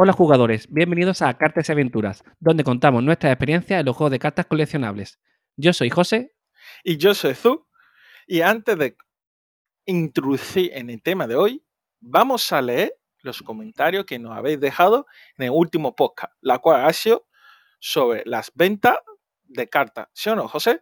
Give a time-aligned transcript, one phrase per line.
[0.00, 4.20] Hola jugadores, bienvenidos a Cartas y Aventuras, donde contamos nuestras experiencias en los juegos de
[4.20, 5.18] cartas coleccionables.
[5.56, 6.36] Yo soy José.
[6.84, 7.66] Y yo soy Zu.
[8.28, 8.96] Y antes de
[9.86, 11.66] introducir en el tema de hoy,
[11.98, 15.04] vamos a leer los comentarios que nos habéis dejado
[15.36, 17.26] en el último podcast, la cual ha sido
[17.80, 18.98] sobre las ventas
[19.46, 20.06] de cartas.
[20.12, 20.80] ¿Sí o no, José?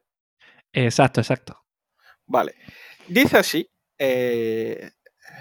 [0.75, 1.65] Exacto, exacto.
[2.27, 2.55] Vale.
[3.09, 4.91] Dice así eh,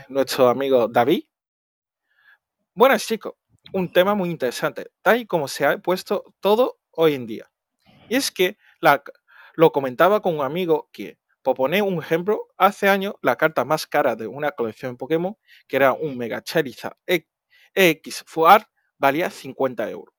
[0.07, 1.25] nuestro amigo David.
[2.73, 3.35] Buenas chicos,
[3.75, 7.51] un tema muy interesante, tal y como se ha puesto todo hoy en día.
[8.07, 8.57] Y es que
[9.55, 13.85] lo comentaba con un amigo que, por poner un ejemplo, hace años la carta más
[13.85, 15.35] cara de una colección Pokémon,
[15.67, 16.95] que era un Mega Charizard
[17.73, 20.15] X Fuar, valía 50 euros.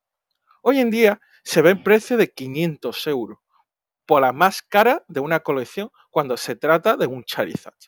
[0.60, 3.38] Hoy en día se ve en precio de 500 euros
[4.04, 7.78] por la más cara de una colección cuando se trata de un Charizard.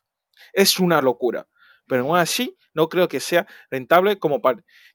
[0.54, 1.46] Es una locura,
[1.86, 4.40] pero aún así no creo que sea rentable como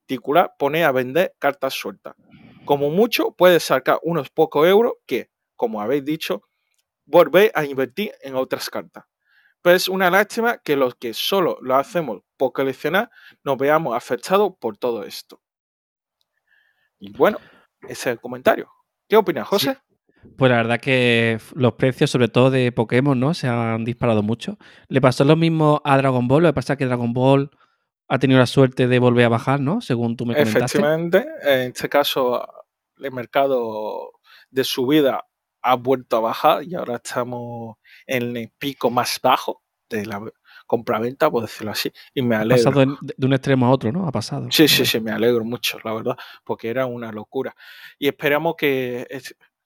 [0.04, 2.16] particular poner a vender cartas sueltas.
[2.66, 6.44] Como mucho puede sacar unos pocos euros que, como habéis dicho,
[7.06, 9.06] volver a invertir en otras cartas.
[9.62, 13.10] Pero es una lástima que los que solo lo hacemos por coleccionar
[13.44, 15.42] nos veamos afectados por todo esto.
[17.00, 17.38] Y bueno,
[17.82, 18.70] ese es el comentario.
[19.08, 19.78] ¿Qué opinas, José?
[20.38, 23.34] Pues la verdad que los precios, sobre todo de Pokémon, ¿no?
[23.34, 24.58] Se han disparado mucho.
[24.88, 27.52] Le pasó lo mismo a Dragon Ball, lo que pasa es que Dragon Ball
[28.08, 29.82] ha tenido la suerte de volver a bajar, ¿no?
[29.82, 30.78] Según tú me comentaste.
[30.78, 32.46] Efectivamente, en este caso
[32.98, 34.12] el mercado
[34.50, 35.26] de subida
[35.62, 40.22] ha vuelto a bajar y ahora estamos en el pico más bajo de la
[40.66, 42.70] compraventa, por decirlo así, y me alegro.
[42.70, 44.08] Ha pasado de un extremo a otro, ¿no?
[44.08, 44.48] Ha pasado.
[44.50, 47.56] Sí, sí, sí, me alegro mucho, la verdad, porque era una locura.
[48.00, 49.08] Y esperamos que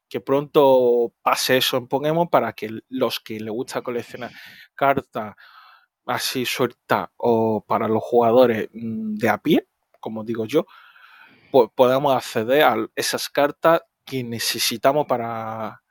[0.10, 4.32] que pronto pase eso en Pokémon para que los que les gusta coleccionar
[4.74, 5.36] cartas
[6.08, 9.68] así sueltas o para los jugadores mm, de a pie,
[10.00, 10.66] como digo yo,
[11.52, 15.82] pues podamos acceder a esas cartas que necesitamos para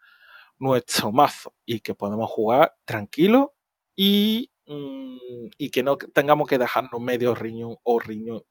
[0.58, 3.54] nuestro mazo y que podemos jugar tranquilo
[3.94, 8.42] y, mm, y que no tengamos que dejarnos medio riñón o riñón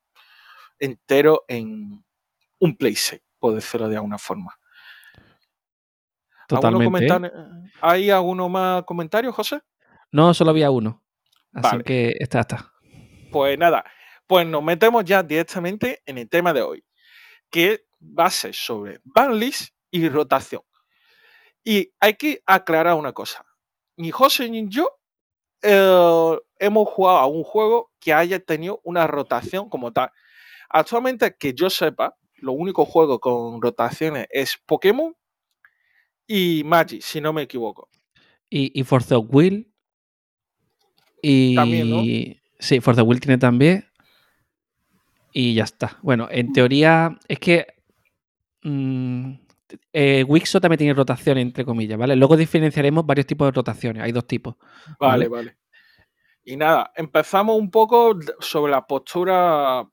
[0.79, 2.03] entero en
[2.59, 4.57] un playset, por decirlo de alguna forma.
[6.47, 7.31] Totalmente.
[7.81, 9.61] ¿Hay alguno más comentarios, José?
[10.11, 11.04] No, solo había uno.
[11.55, 12.73] Así que está, está.
[13.31, 13.85] Pues nada,
[14.27, 16.85] pues nos metemos ya directamente en el tema de hoy,
[17.49, 20.61] que va a ser sobre banlist y rotación.
[21.63, 23.45] Y hay que aclarar una cosa.
[23.97, 24.89] Ni José ni yo
[25.61, 30.11] eh, hemos jugado a un juego que haya tenido una rotación como tal.
[30.69, 35.15] Actualmente, que yo sepa, lo único juego con rotaciones es Pokémon
[36.27, 37.89] y Magic, si no me equivoco.
[38.49, 39.74] Y, y Force of Will.
[41.27, 42.01] Y, también, ¿no?
[42.59, 43.85] Sí, Force of Will tiene también.
[45.33, 45.97] Y ya está.
[46.01, 47.67] Bueno, en teoría es que
[48.63, 49.31] mmm,
[49.91, 52.15] eh, Wixo también tiene rotación, entre comillas, ¿vale?
[52.15, 54.03] Luego diferenciaremos varios tipos de rotaciones.
[54.03, 54.55] Hay dos tipos.
[54.99, 55.57] Vale, vale.
[56.43, 59.83] Y nada, empezamos un poco sobre la postura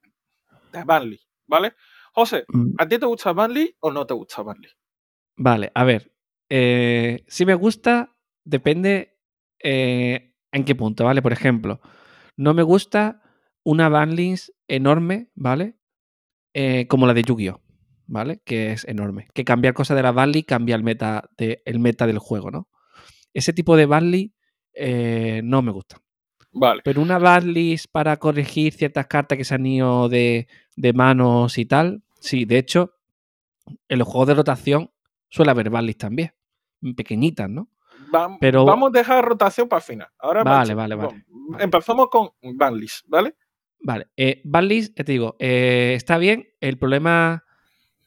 [0.72, 1.72] de Banley, ¿vale?
[2.12, 2.74] José, Mm.
[2.76, 4.70] ¿a ti te gusta Banley o no te gusta Banley?
[5.36, 6.12] Vale, a ver.
[6.50, 8.14] eh, si me gusta,
[8.44, 9.16] depende
[9.64, 11.22] eh, en qué punto, ¿vale?
[11.22, 11.80] Por ejemplo,
[12.36, 13.22] no me gusta
[13.64, 15.76] una banlist enorme, ¿vale?
[16.54, 17.60] Eh, como la de Yu-Gi-Oh!
[18.06, 18.42] ¿Vale?
[18.44, 19.28] Que es enorme.
[19.32, 22.68] Que cambiar cosas de la banlist cambia el meta, de, el meta del juego, ¿no?
[23.32, 24.34] Ese tipo de banlist
[24.74, 25.96] eh, no me gusta.
[26.52, 26.82] Vale.
[26.84, 30.46] Pero una banlist para corregir ciertas cartas que se han ido de,
[30.76, 32.92] de manos y tal, sí, de hecho,
[33.88, 34.90] en los juegos de rotación
[35.30, 36.32] suele haber banlist también.
[36.96, 37.70] Pequeñitas, ¿no?
[38.14, 40.08] Va- Pero- Vamos a dejar rotación para el final.
[40.18, 41.24] Ahora Vale, vale, vale.
[41.38, 41.60] vamos.
[41.62, 43.34] Empezamos con banlist, ¿vale?
[43.80, 44.42] Vale, eh,
[44.94, 46.46] te digo, eh, está bien.
[46.60, 47.44] El problema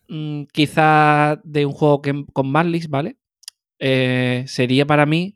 [0.08, 3.18] mm, quizá de un juego que, con banlist, ¿vale?
[3.80, 5.36] Eh, sería para mí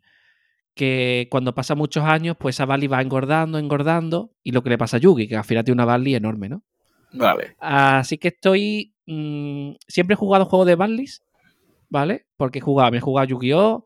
[0.75, 4.77] que cuando pasa muchos años, pues esa banlist va engordando, engordando, y lo que le
[4.77, 6.63] pasa a Yugi, que al final tiene una banlist enorme, ¿no?
[7.11, 7.55] Vale.
[7.59, 8.93] Así que estoy.
[9.07, 11.23] mm, siempre he jugado juegos de banlist,
[11.89, 12.27] ¿vale?
[12.37, 13.83] Porque he jugado, me he jugado Yu-Gi-Oh!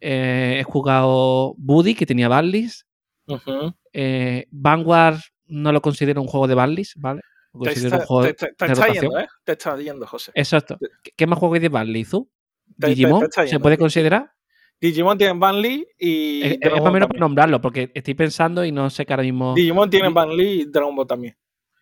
[0.00, 2.82] Eh, he jugado Buddy, que tenía banlist.
[3.26, 3.74] Ujú.
[3.92, 7.22] Eh, Vanguard no lo considero un juego de banlist, ¿vale?
[7.52, 9.04] Lo Te está, un juego te- de te- te de está rotación.
[9.04, 9.28] yendo, ¿eh?
[9.44, 10.32] Te está yendo, José.
[10.34, 10.78] Exacto.
[11.02, 12.30] ¿Qué- ¿Qué más juego hay de banlist, tú?
[12.76, 13.28] ¿Digimon?
[13.46, 14.32] ¿Se puede considerar?
[14.78, 18.90] Digimon tiene Banley y Es, más o menos para nombrarlo, porque estoy pensando y no
[18.90, 19.54] sé que ahora mismo.
[19.54, 21.36] Digimon tiene Di- Banley y Dragon Ball también.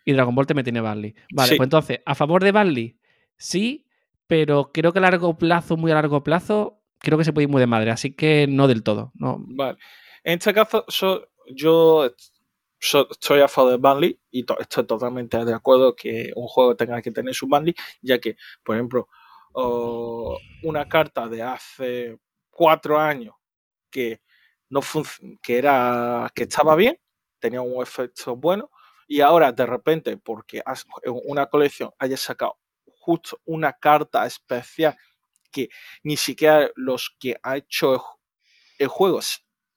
[0.04, 1.18] Y Dragon Ball también tiene banlist.
[1.32, 1.56] Vale, Sí.
[1.56, 2.96] pues entonces, a favor de banlist,
[3.36, 3.84] sí,
[4.28, 7.50] pero creo que a largo plazo, muy a largo plazo, creo que se puede ir
[7.50, 7.90] muy de madre.
[7.90, 9.12] Así que no del todo.
[9.14, 9.44] No.
[10.24, 12.10] En este caso, so- yo
[12.80, 17.10] estoy a favor de Banley y estoy totalmente de acuerdo que un juego tenga que
[17.10, 19.08] tener su Banley, ya que, por ejemplo,
[20.62, 22.18] una carta de hace
[22.50, 23.34] cuatro años
[23.90, 24.20] que
[24.70, 24.80] no
[25.42, 26.98] que era que estaba bien,
[27.38, 28.70] tenía un efecto bueno,
[29.06, 30.62] y ahora de repente, porque
[31.26, 32.58] una colección haya sacado
[32.98, 34.96] justo una carta especial
[35.54, 35.68] que
[36.02, 38.02] ni siquiera los que ha hecho
[38.78, 39.20] el juego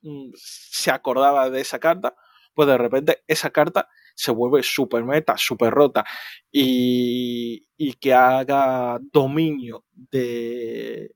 [0.01, 2.15] mm, se acordaba de esa carta,
[2.53, 6.03] pues de repente esa carta se vuelve super meta, super rota
[6.51, 7.67] y,
[8.01, 11.15] que haga dominio de,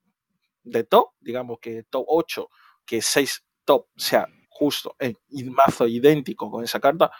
[0.63, 2.49] de top, digamos que top 8,
[2.85, 5.17] que 6 top sea justo en
[5.51, 7.11] mazo idéntico con esa carta,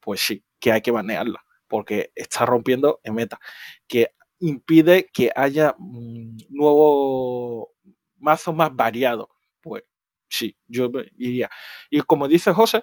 [0.00, 3.38] pues sí, que hay que banearla, porque está rompiendo en meta,
[3.86, 7.72] que impide que haya un nuevo
[8.18, 9.28] mazo más variado.
[9.60, 9.84] Pues
[10.28, 11.50] sí, yo diría.
[11.90, 12.82] Y como dice José,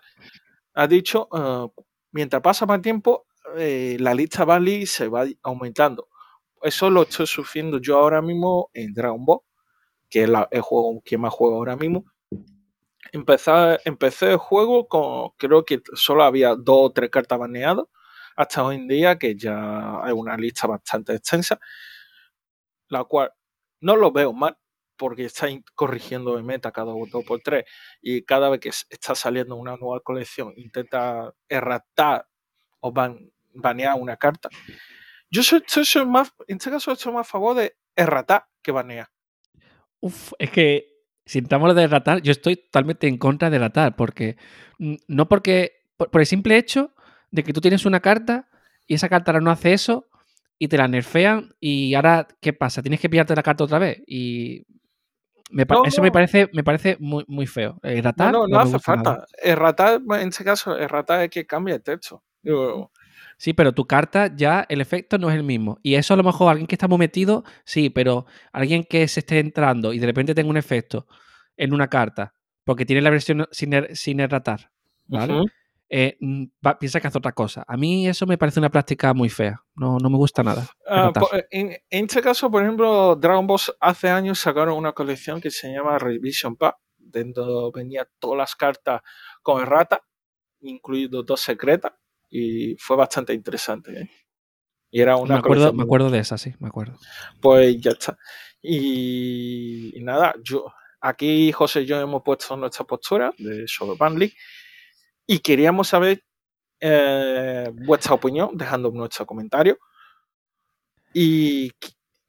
[0.74, 1.68] ha dicho, ah,
[2.12, 3.28] mientras pasa más tiempo,
[3.58, 6.08] eh, la lista Bali se va aumentando.
[6.62, 9.42] Eso lo estoy sufriendo yo ahora mismo en Dragon Ball,
[10.10, 12.06] que es el juego que más juego ahora mismo.
[13.12, 13.52] Empecé,
[13.86, 17.86] empecé el juego con, creo que solo había dos o tres cartas baneadas,
[18.36, 21.60] hasta hoy en día que ya hay una lista bastante extensa,
[22.90, 23.32] la cual
[23.82, 24.58] no lo veo mal,
[24.98, 27.66] porque está corrigiendo de meta cada dos por tres
[28.02, 32.28] y cada vez que está saliendo una nueva colección intenta erratar
[32.80, 32.94] o
[33.54, 34.50] banear una carta.
[35.30, 35.62] Yo soy,
[36.06, 39.10] más, en este caso estoy más favor de erratar que banear.
[40.00, 40.94] Uf, es que
[41.26, 44.38] si entramos de erratar, yo estoy totalmente en contra de erratar, porque
[44.78, 46.94] no porque, por, el simple hecho
[47.34, 48.48] de que tú tienes una carta
[48.86, 50.08] y esa carta ahora no hace eso
[50.60, 52.84] y te la nerfean y ahora, ¿qué pasa?
[52.84, 54.66] Tienes que pillarte la carta otra vez y
[55.86, 57.80] eso me parece, me parece muy, muy feo.
[57.82, 59.26] Erratar, no, no, no, hace falta.
[59.42, 62.24] Erratar, en este caso, erratar es que cambia el texto.
[63.38, 65.80] Sí, pero tu carta ya el efecto no es el mismo.
[65.82, 69.22] Y eso a lo mejor alguien que está muy metido, sí, pero alguien que se
[69.22, 71.08] esté entrando y de repente tenga un efecto
[71.58, 74.72] en una carta, porque tiene la versión sin, er, sin erratar,
[75.08, 75.46] ¿vale?
[75.96, 76.18] Eh,
[76.80, 77.64] piensa que hace otra cosa.
[77.68, 79.64] A mí eso me parece una práctica muy fea.
[79.76, 80.68] No, no me gusta nada.
[80.90, 81.14] Ah,
[81.52, 86.00] en, este caso, por ejemplo, Dragon Ball hace años sacaron una colección que se llama
[86.00, 89.02] Revision Pack, dentro venía todas las cartas
[89.44, 90.02] con errata,
[90.62, 91.92] incluido dos secretas,
[92.28, 94.02] y fue bastante interesante.
[94.02, 94.10] ¿eh?
[94.90, 96.98] Y era una me acuerdo, me acuerdo de esa, sí, me acuerdo.
[97.40, 98.18] Pues ya está.
[98.64, 104.34] Y, nada, yo aquí José y yo hemos puesto nuestra postura de sobre Banley
[105.28, 106.24] y queríamos saber
[106.80, 109.78] eh, vuestra opinión, dejando nuestro comentario.
[111.14, 111.72] Y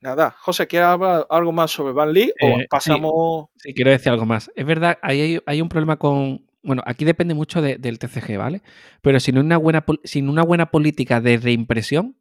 [0.00, 3.46] nada, José, ¿quieres hablar algo más sobre Van Lee o eh, pasamos...?
[3.56, 4.50] Sí, quiero decir algo más.
[4.54, 6.46] Es verdad, hay, hay un problema con...
[6.62, 8.62] Bueno, aquí depende mucho del TCG, ¿vale?
[9.02, 12.16] Pero sin una, buena, sin una buena política de reimpresión,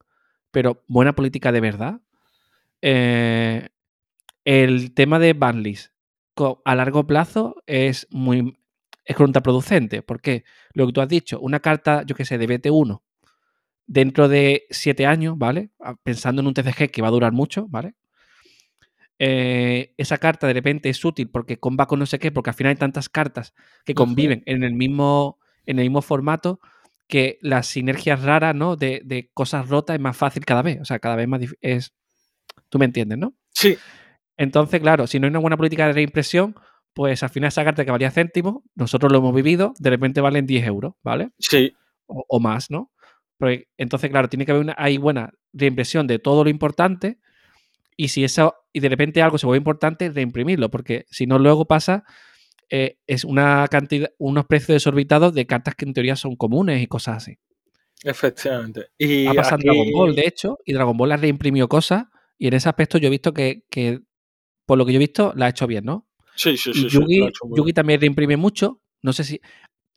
[0.51, 2.01] pero buena política de verdad,
[2.81, 3.69] eh,
[4.43, 5.93] el tema de Banlis
[6.65, 8.57] a largo plazo es muy,
[9.05, 10.01] es contraproducente.
[10.01, 13.01] porque Lo que tú has dicho, una carta, yo qué sé, de BT1
[13.85, 15.69] dentro de siete años, ¿vale?
[15.79, 17.95] Ah, pensando en un TCG que va a durar mucho, ¿vale?
[19.19, 22.55] Eh, esa carta de repente es útil porque comba con no sé qué, porque al
[22.55, 23.53] final hay tantas cartas
[23.85, 26.59] que conviven en el mismo, en el mismo formato
[27.07, 28.75] que las sinergias raras, ¿no?
[28.75, 30.79] De, de cosas rotas es más fácil cada vez.
[30.81, 31.41] O sea, cada vez más.
[31.61, 31.93] Es...
[32.69, 33.33] Tú me entiendes, ¿no?
[33.51, 33.77] Sí.
[34.35, 36.55] Entonces, claro, si no hay una buena política de reimpresión,
[36.93, 40.45] pues al final esa carta que valía céntimos, nosotros lo hemos vivido, de repente valen
[40.45, 41.31] 10 euros, ¿vale?
[41.39, 41.73] Sí.
[42.05, 42.91] O, más, ¿no?
[43.77, 47.19] entonces, claro, tiene que haber una hay buena reimpresión de todo lo importante
[47.97, 51.65] y si eso, y de repente algo se vuelve importante, reimprimirlo, porque si no luego
[51.65, 52.05] pasa,
[52.69, 56.87] eh, es una cantidad, unos precios desorbitados de cartas que en teoría son comunes y
[56.87, 57.37] cosas así.
[58.03, 58.87] Efectivamente.
[58.97, 62.05] Y ha pasado Dragon Ball, de hecho, y Dragon Ball ha reimprimido cosas,
[62.37, 63.99] y en ese aspecto yo he visto que, que
[64.65, 66.07] por lo que yo he visto, la ha hecho bien, ¿no?
[66.35, 66.87] Sí, sí, sí.
[66.89, 68.81] Yugi, también reimprime mucho.
[69.01, 69.41] No sé si.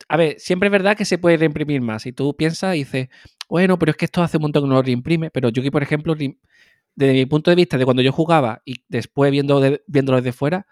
[0.07, 2.05] A ver, siempre es verdad que se puede reimprimir más.
[2.05, 3.09] Y tú piensas y dices,
[3.49, 5.31] bueno, pero es que esto hace un montón que no lo reimprime.
[5.31, 9.31] Pero Yugi, por ejemplo, desde mi punto de vista, de cuando yo jugaba y después
[9.31, 10.67] viendo viéndolo desde fuera,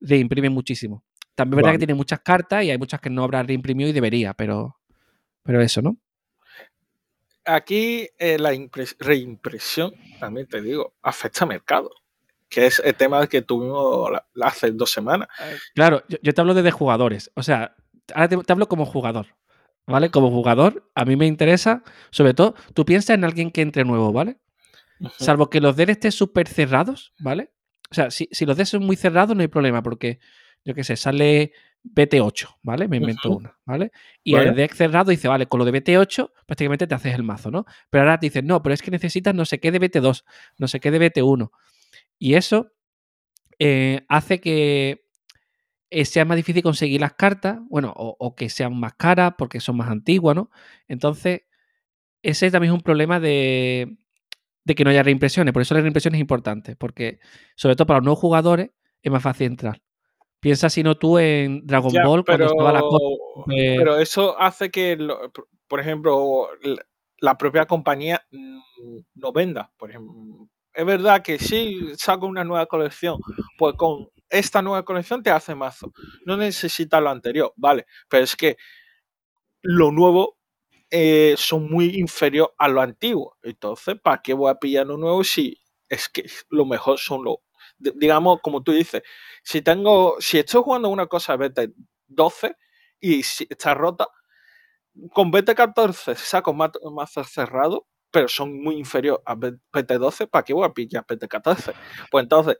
[0.00, 1.04] reimprime muchísimo.
[1.34, 3.92] También es verdad que tiene muchas cartas y hay muchas que no habrá reimprimido y
[3.92, 4.76] debería, pero,
[5.42, 5.96] pero eso, ¿no?
[7.44, 8.50] Aquí eh, la
[8.98, 11.90] reimpresión, también te digo, afecta al mercado
[12.50, 14.10] que es el tema que tuvimos
[14.42, 15.28] hace dos semanas.
[15.74, 17.30] Claro, yo, te hablo de jugadores.
[17.34, 17.76] O sea,
[18.12, 19.28] ahora te, hablo como jugador.
[19.86, 20.10] ¿Vale?
[20.10, 24.12] Como jugador, a mí me interesa, sobre todo, tú piensas en alguien que entre nuevo,
[24.12, 24.38] ¿vale?
[25.18, 27.50] Salvo que los DL estén súper cerrados, ¿vale?
[27.90, 30.20] O sea, si, los D son muy cerrados no hay problema, porque,
[30.64, 31.52] yo qué sé, sale
[31.82, 32.86] BT8, ¿vale?
[32.86, 33.90] Me invento una, ¿vale?
[34.22, 37.50] Y el deck cerrado dice, vale, con lo de BT8 prácticamente te haces el mazo,
[37.50, 37.64] ¿no?
[37.88, 40.24] Pero ahora te dicen, no, pero es que necesitas no sé qué de BT2,
[40.58, 41.50] no sé qué de BT1.
[42.20, 42.70] Y eso
[43.58, 45.04] eh, hace que
[45.90, 49.58] eh, sea más difícil conseguir las cartas, bueno, o, o que sean más caras porque
[49.58, 50.50] son más antiguas, ¿no?
[50.86, 51.42] Entonces,
[52.22, 53.96] ese también es un problema de,
[54.64, 55.52] de que no haya reimpresiones.
[55.52, 57.18] Por eso la reimpresión es importante, porque
[57.56, 58.70] sobre todo para los nuevos jugadores
[59.02, 59.82] es más fácil entrar.
[60.40, 63.04] Piensa si no tú en Dragon Ya, Ball cuando pero, estaba la cosa
[63.78, 64.96] pero eso hace que,
[65.68, 66.86] por- ejemplo, la-
[67.20, 68.58] la propia compañía mm,
[69.14, 69.72] no venda.
[69.76, 73.20] Por ejemplo, es verdad que si saco una nueva colección,
[73.56, 75.92] pues con esta nueva colección te hace mazo.
[76.24, 77.86] No necesitas lo anterior, vale.
[78.08, 78.56] Pero es que
[79.62, 80.38] lo nuevo
[80.90, 83.36] eh, son muy inferior a lo antiguo.
[83.42, 85.58] Entonces, ¿para qué voy a pillar lo nuevo si
[85.88, 87.36] es que lo mejor son los,
[87.78, 89.02] di- digamos, como tú dices,
[89.42, 91.72] si tengo, si estoy jugando una cosa BT
[92.08, 92.56] 12
[93.00, 94.08] y si está rota,
[95.12, 100.44] con BT 14 saco ma- mazos cerrados, pero son muy inferior a BT 12, ¿para
[100.44, 101.72] qué voy a pillar BT 14?
[102.10, 102.58] Pues entonces,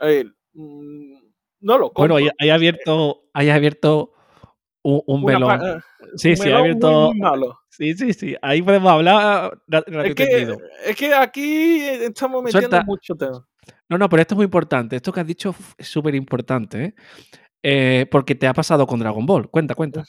[0.00, 0.24] eh,
[0.54, 1.14] mm,
[1.60, 2.14] no lo compro.
[2.14, 4.12] Bueno, hay, hay abierto, hay abierto
[4.82, 5.60] un, un melón.
[5.64, 5.80] eh,
[6.16, 7.10] Sí, un sí, ha melón muy, abierto.
[7.12, 7.58] muy malo.
[7.70, 8.36] Sí, sí, sí.
[8.42, 12.84] Ahí podemos hablar Es que, es que aquí estamos metiendo Suelta.
[12.84, 13.46] mucho tema.
[13.88, 14.96] No, no, pero esto es muy importante.
[14.96, 16.94] Esto que has dicho es súper importante, ¿eh?
[17.62, 19.48] Eh, Porque te ha pasado con Dragon Ball.
[19.48, 20.04] Cuenta, cuenta.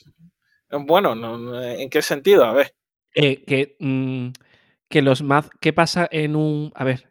[0.71, 2.43] Bueno, no, no, ¿en qué sentido?
[2.45, 2.73] A ver.
[3.13, 4.29] Eh, que, mm,
[4.93, 5.49] que los más.
[5.59, 6.71] ¿Qué pasa en un.
[6.75, 7.09] A ver.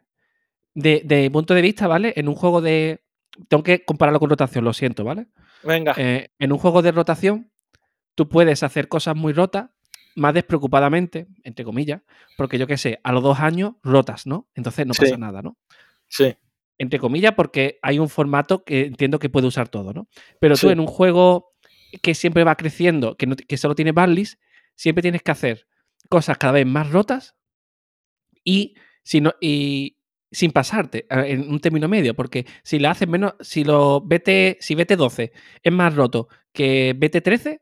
[0.73, 2.13] De, de punto de vista, ¿vale?
[2.15, 3.03] En un juego de.
[3.49, 5.27] Tengo que compararlo con rotación, lo siento, ¿vale?
[5.63, 7.51] Venga, Eh, en un juego de rotación,
[8.15, 9.69] tú puedes hacer cosas muy rotas,
[10.15, 12.01] más despreocupadamente, entre comillas,
[12.37, 14.47] porque yo qué sé, a los dos años rotas, ¿no?
[14.55, 15.01] Entonces no Sí.
[15.01, 15.57] pasa nada, ¿no?
[16.07, 16.35] sí,
[16.77, 20.07] Entre comillas, porque hay un formato que entiendo que puede usar todo, ¿no?
[20.39, 20.73] Pero tú Sí.
[20.73, 21.53] en un juego
[22.01, 24.39] que siempre va creciendo, que, no- que solo tiene banlist,
[24.75, 25.67] siempre tienes que hacer
[26.09, 27.35] cosas cada vez más rotas
[28.43, 29.97] y, si no, y
[30.31, 34.57] sin pasarte eh, en un término medio, porque si la haces menos, si lo BT,
[34.59, 35.31] si BT12
[35.61, 37.59] es más roto que BT13,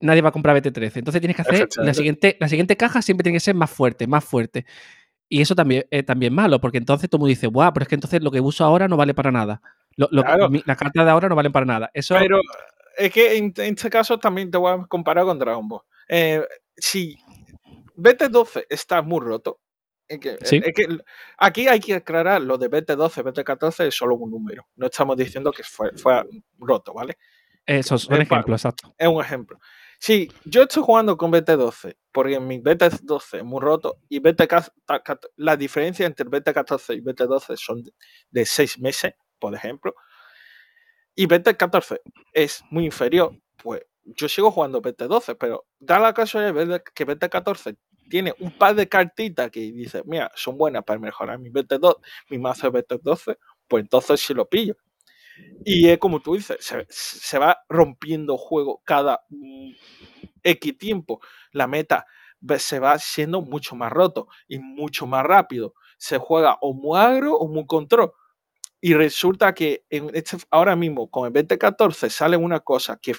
[0.00, 0.96] nadie va a comprar BT13.
[0.96, 4.06] Entonces tienes que hacer la siguiente, la siguiente caja siempre tiene que ser más fuerte,
[4.06, 4.64] más fuerte.
[5.28, 7.88] Y eso también es también malo, porque entonces todo el mundo dice, guau, pero es
[7.88, 9.62] que entonces lo que uso ahora no vale para nada.
[9.96, 10.50] Lo- lo que- Claro.
[10.50, 11.90] mi- las cartas de ahora no valen para nada.
[11.94, 12.38] Eso pero
[12.98, 15.80] es que en, en este caso también te voy a comparar con Dragon Ball.
[16.08, 16.42] Eh,
[16.76, 17.16] si
[17.96, 19.60] BT12 está muy roto,
[20.14, 20.60] es que, Sí.
[20.64, 20.98] es que
[21.38, 24.66] aquí hay que aclarar lo de BT12, BT14 es solo un número.
[24.76, 26.24] No estamos diciendo que fue, fue
[26.58, 27.16] roto, ¿vale?
[27.82, 28.94] son es pa- ejemplos, exacto.
[28.98, 29.58] es un ejemplo.
[29.98, 35.56] Si yo estoy jugando con BT12, porque mi BT12 es muy roto, y BT14, la
[35.56, 37.92] diferencia entre BT14 y BT12 son de-
[38.30, 39.94] de 6 meses, por ejemplo,
[41.14, 42.00] y BT14
[42.32, 47.76] es muy inferior, pues yo sigo jugando BT12, pero da la casualidad de que BT14
[48.08, 51.96] tiene un par de cartitas que dice, mira, son buenas para mejorar mi BT2,
[52.30, 54.76] mi mazo de BT12, pues entonces sí lo pillo.
[55.64, 59.70] Y es como tú dices, se, se va rompiendo juego cada mm,
[60.42, 61.20] X tiempo.
[61.52, 62.06] La meta
[62.58, 65.74] se va siendo mucho más roto y mucho más rápido.
[65.98, 68.12] Se juega o muy agro o muy control.
[68.80, 73.14] Y resulta que en este, ahora mismo con el 2014 sale una cosa que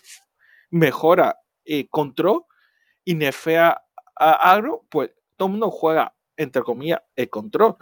[0.69, 2.43] mejora eh, control
[3.05, 3.81] y nefea
[4.31, 7.77] agro, pues todo el mundo juega, entre comillas, el control.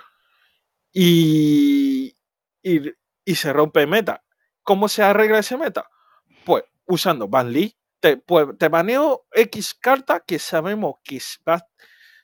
[0.93, 2.15] Y,
[2.63, 4.23] y, se rompe meta.
[4.63, 5.89] ¿Cómo se arregla ese meta?
[6.45, 7.77] Pues usando banlist.
[7.99, 11.67] Te, pues, te baneo X carta que sabemos que va a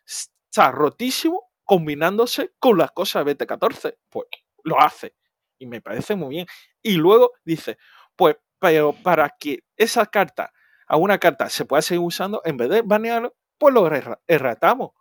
[0.06, 3.98] estar rotísimo combinándose con las cosas de BT14.
[4.10, 4.28] Pues
[4.64, 5.16] lo hace.
[5.60, 6.48] Y me parece muy bien.
[6.82, 7.78] Y luego dice,
[8.16, 10.52] pues, pero para que esa carta,
[10.88, 14.92] a una carta se pueda seguir usando, en vez de banearlo, pues lo erra- erratamos.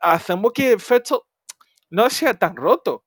[0.00, 1.28] Hacemos que el efecto
[1.90, 3.04] no sea tan roto.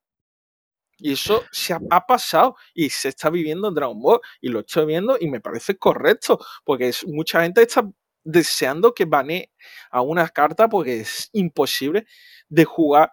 [0.98, 4.86] Y eso se ha, pasado y se está viviendo en Dragon Ball y lo estoy
[4.86, 7.86] viendo y me parece correcto porque es, mucha gente está
[8.24, 9.51] deseando que banee
[9.91, 12.07] a una carta porque es imposible
[12.48, 13.12] de jugar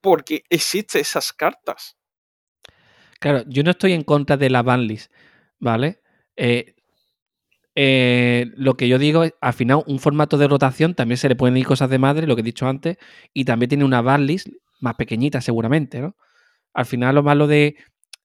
[0.00, 1.96] porque existen esas cartas.
[3.20, 5.12] Claro, yo no estoy en contra de la banlist,
[5.60, 6.02] ¿vale?
[6.34, 6.74] Eh,
[7.74, 11.36] eh, lo que yo digo es, al final, un formato de rotación también se le
[11.36, 12.98] pueden ir cosas de madre, lo que he dicho antes,
[13.32, 14.48] y también tiene una banlist
[14.80, 16.16] más pequeñita seguramente, ¿no?
[16.74, 17.76] Al final lo malo de,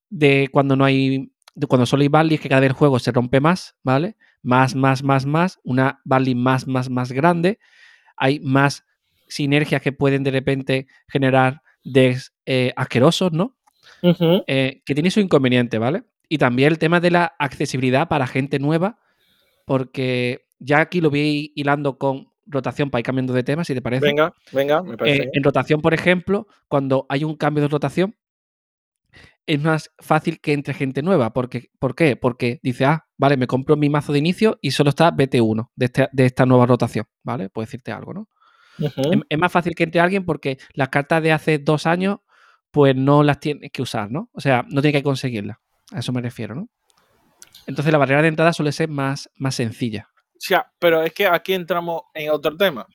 [0.10, 3.00] de cuando no hay, de cuando solo hay banlist es que cada vez el juego
[3.00, 4.18] se rompe más, ¿vale?
[4.42, 7.60] Más, más, más, más, una banlist más, más, más grande,
[8.16, 8.86] hay más
[9.28, 13.56] sinergias que pueden de repente generar decks eh, asquerosos, ¿no?
[14.02, 16.04] Eh, que tiene su inconveniente, ¿vale?
[16.30, 19.00] Y también el tema de la accesibilidad para gente nueva,
[19.68, 23.82] porque ya aquí lo voy hilando con rotación para ir cambiando de tema, si te
[23.82, 24.06] parece.
[24.06, 25.24] Venga, venga, me parece.
[25.24, 28.16] Eh, en rotación, por ejemplo, cuando hay un cambio de rotación,
[29.46, 31.34] es más fácil que entre gente nueva.
[31.34, 32.16] Porque, ¿Por qué?
[32.16, 35.86] Porque dice, ah, vale, me compro mi mazo de inicio y solo está BT1 de,
[35.86, 37.50] este, de esta nueva rotación, ¿vale?
[37.50, 38.30] Puedo decirte algo, ¿no?
[38.80, 38.94] es,
[39.28, 42.20] es, más fácil que entre alguien porque las cartas de hace dos años,
[42.72, 44.30] pues no las tienes que usar, ¿no?
[44.32, 45.58] O sea, no tienes que conseguirlas.
[45.92, 46.70] A eso me refiero, ¿no?
[47.68, 50.10] Entonces la barrera de entrada suele ser más, más sencilla.
[50.40, 52.88] Sí, pero es que aquí entramos en otro tema.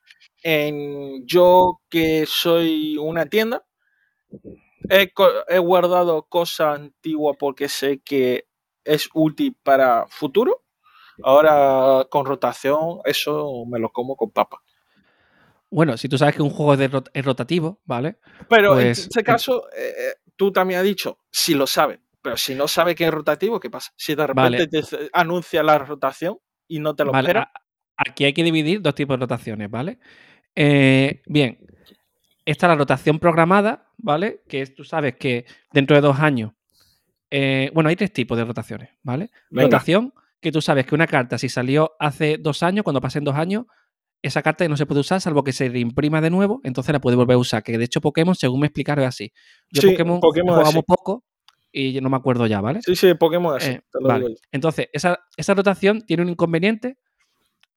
[0.43, 3.64] En yo que soy una tienda,
[4.88, 5.12] he,
[5.49, 8.47] he guardado cosas antiguas porque sé que
[8.85, 10.64] es útil para futuro.
[11.23, 14.62] Ahora con rotación, eso me lo como con papa.
[15.71, 18.17] Bueno, si tú sabes que un juego es, rot es rotativo, ¿vale?
[18.49, 22.55] Pero pues, en este caso, eh, tú también has dicho, si lo sabes, pero si
[22.55, 23.93] no sabes que es rotativo, ¿qué pasa?
[23.97, 24.67] Si de repente vale.
[24.69, 26.38] te anuncia la rotación
[26.69, 27.49] y no te lo vale, esperas.
[27.97, 29.99] Aquí hay que dividir dos tipos de rotaciones, ¿vale?
[30.55, 31.59] Eh, bien,
[32.45, 34.43] esta es la rotación programada, ¿vale?
[34.49, 36.52] Que es, tú sabes que dentro de dos años.
[37.31, 39.31] Eh, bueno, hay tres tipos de rotaciones, ¿vale?
[39.50, 39.64] Venga.
[39.64, 43.35] Rotación, que tú sabes que una carta, si salió hace dos años, cuando pasen dos
[43.35, 43.67] años,
[44.23, 47.17] esa carta no se puede usar salvo que se reimprima de nuevo, entonces la puede
[47.17, 47.62] volver a usar.
[47.62, 49.33] Que de hecho, Pokémon, según me explicaron, es así.
[49.71, 50.83] Yo sí, Pokémon, Pokémon jugamos así.
[50.87, 51.25] poco
[51.73, 52.81] y no me acuerdo ya, ¿vale?
[52.83, 53.71] Sí, sí, Pokémon así.
[53.73, 54.35] Eh, vale.
[54.50, 56.99] Entonces, esa, esa rotación tiene un inconveniente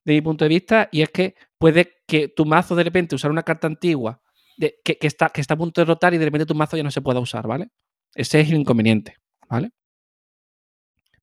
[0.03, 3.31] de mi punto de vista, y es que puede que tu mazo de repente usar
[3.31, 4.21] una carta antigua
[4.57, 6.77] de, que, que, está, que está a punto de rotar y de repente tu mazo
[6.77, 7.69] ya no se pueda usar, ¿vale?
[8.13, 9.17] Ese es el inconveniente,
[9.49, 9.71] ¿vale?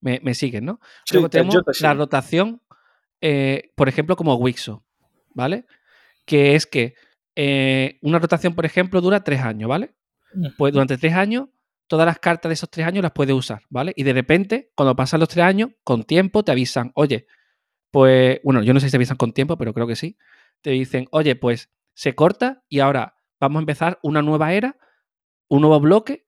[0.01, 0.81] Me, me siguen, ¿no?
[1.05, 2.61] Sí, Luego te- tenemos te la rotación,
[3.21, 4.85] eh, por ejemplo, como Wixo,
[5.35, 5.65] ¿vale?
[6.25, 6.95] Que es que
[7.37, 9.95] eh, una rotación, por ejemplo, dura tres años, ¿vale?
[10.59, 11.49] Pues durante tres años,
[11.93, 13.93] todas las cartas de esos tres años las puedes usar, ¿vale?
[13.95, 17.27] Y de repente, cuando pasan los tres años, con tiempo te avisan, oye,
[17.91, 20.17] pues, bueno, yo no sé si te avisan con tiempo, pero creo que sí.
[20.63, 24.79] Te dicen, oye, pues se corta y ahora vamos a empezar una nueva era,
[25.49, 26.25] un nuevo bloque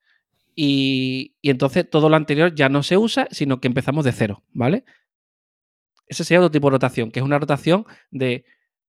[0.54, 4.42] y, y entonces todo lo anterior ya no se usa, sino que empezamos de cero,
[4.52, 4.84] ¿vale?
[6.06, 8.44] Ese sería otro tipo de rotación, que es una rotación de,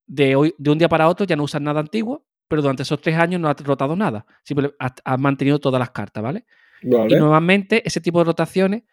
[0.07, 2.99] de, hoy, de un día para otro ya no usas nada antiguo, pero durante esos
[2.99, 6.45] tres años no has rotado nada, simplemente has, has mantenido todas las cartas, ¿vale?
[6.85, 7.15] Vale.
[7.15, 8.83] Y normalmente ese tipo de rotaciones,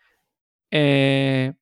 [0.70, 1.52] eh,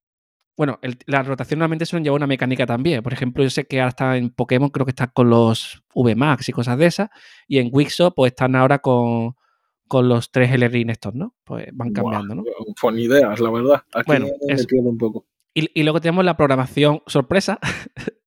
[0.57, 3.03] bueno, el, la rotación normalmente suelen llevar una mecánica también.
[3.03, 6.49] Por ejemplo, yo sé que ahora está en Pokémon, creo que está con los VMAX
[6.49, 7.09] y cosas de esas,
[7.49, 9.35] y en Wixo pues están ahora con,
[9.89, 11.35] con los tres LRIN estos, ¿no?
[11.45, 12.43] Pues van cambiando, ¿no?
[12.43, 13.83] Buah, Con ideas, la verdad.
[13.93, 15.27] Aquí Bueno, me pierdo un poco.
[15.55, 17.59] Y, y luego tenemos la programación sorpresa,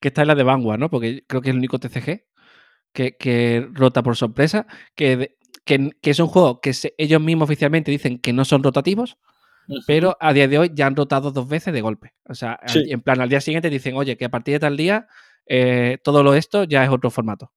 [0.00, 0.90] que está en la de Vanguard, ¿no?
[0.90, 2.24] Porque creo que es el único TCG
[2.92, 7.20] que, que rota por sorpresa, que, de- que, que es un juego que se- ellos
[7.20, 9.18] mismos oficialmente dicen que no son rotativos,
[9.86, 12.14] pero a día de hoy ya han rotado dos veces de golpe.
[12.28, 12.82] O sea, Sí.
[12.90, 15.06] en plan, al día siguiente dicen, oye, que a partir de tal día
[15.46, 17.52] eh, todo lo esto ya es otro formato.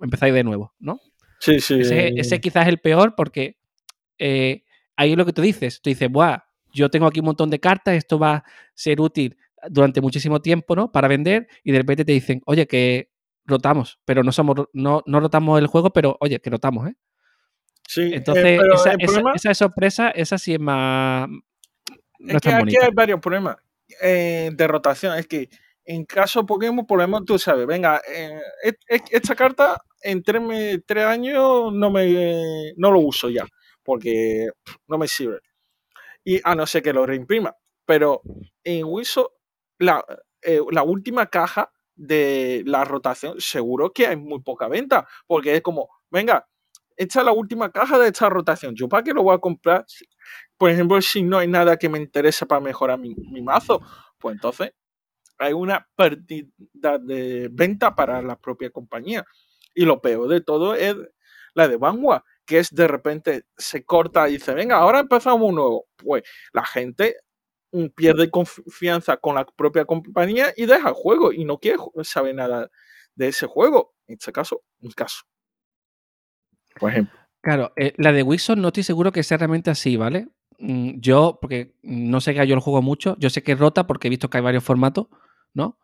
[0.00, 1.00] Empezáis de nuevo, ¿no?
[1.40, 1.80] Sí, sí.
[1.80, 3.56] Ese, eh, ese quizás es el peor porque
[4.18, 4.62] eh,
[4.96, 5.80] ahí es lo que tú dices.
[5.80, 6.38] Tú dices, Buah,
[6.72, 9.36] yo tengo aquí un montón de cartas, esto va a ser útil
[9.68, 10.92] durante muchísimo tiempo, ¿no?
[10.92, 13.10] Para vender, y de repente te dicen, oye, que
[13.44, 16.94] rotamos, pero no somos, no, no rotamos el juego, pero oye, que rotamos, ¿eh?
[17.90, 21.28] Sí, eh, Entonces, pero esa, problema esa sorpresa, esa sí es más.
[21.28, 22.84] No es que aquí bonita.
[22.84, 23.56] hay varios problemas
[24.00, 25.18] eh, de rotación.
[25.18, 25.48] Es que
[25.84, 28.40] en caso Pokémon, lo menos tú sabes, venga, eh,
[28.86, 30.42] esta carta en tres,
[30.86, 33.44] tres años no me no lo uso ya,
[33.82, 35.40] porque pff, no me sirve.
[36.22, 37.56] Y a no ser que lo reimprima.
[37.86, 38.22] Pero
[38.62, 39.32] en Wiso,
[39.78, 40.04] la,
[40.42, 45.62] eh, la última caja de la rotación, seguro que hay muy poca venta, porque es
[45.62, 46.46] como, venga,
[47.00, 48.74] es la última caja de esta rotación.
[48.74, 49.86] ¿Yo para qué lo voy a comprar?
[50.58, 53.80] Por ejemplo, si no hay nada que me interesa para mejorar mi, mazo,
[54.18, 54.72] pues entonces
[55.38, 59.24] hay una pérdida de venta para la propia compañía.
[59.74, 60.94] Y lo peor de todo es
[61.54, 65.54] la de Vanguard, que es de repente se corta y dice, venga, ahora empezamos un
[65.54, 65.86] nuevo.
[65.96, 67.16] Pues la gente
[67.72, 72.34] mm, pierde confianza con la propia compañía y deja el juego y no quiere saber
[72.34, 72.70] nada
[73.14, 73.94] de ese juego.
[74.06, 75.22] En este caso, un caso.
[76.80, 77.18] Por ejemplo.
[77.42, 80.28] Claro, eh, la de Wilson no estoy seguro que sea realmente así, ¿vale?
[80.58, 84.08] Mm, Yo, porque no sé que yo el juego mucho, yo sé que rota porque
[84.08, 85.06] he visto que hay varios formatos,
[85.54, 85.78] ¿no?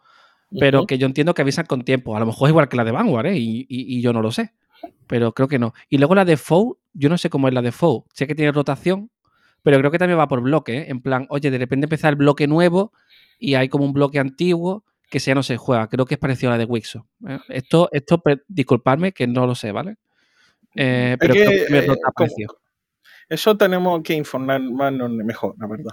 [0.61, 2.17] Pero que yo entiendo que avisan con tiempo.
[2.17, 3.37] A lo mejor es igual que la de Vanguard, ¿eh?
[3.39, 4.53] Y, y- y yo no lo sé.
[5.07, 5.75] Pero creo que no.
[5.89, 8.05] Y luego la de Foe, yo no sé cómo es la de Foe.
[8.15, 9.11] Sé que tiene rotación,
[9.63, 10.87] pero creo que también va por bloque, ¿eh?
[10.89, 12.93] En plan, oye, de repente empieza el bloque nuevo
[13.39, 15.89] y hay como un bloque antiguo que ya no se juega.
[15.89, 17.07] Creo que es parecido a la de Wixo.
[17.29, 17.39] ¿eh?
[17.49, 19.97] Esto, esto, disculpadme que no lo sé, ¿vale?
[20.77, 22.59] Eh, pero que, eh, parecido.
[23.29, 25.93] Eso tenemos que informarnos mejor, la verdad.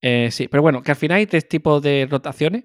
[0.00, 2.64] Eh, sí, pero bueno, que al final hay tres tipos de rotaciones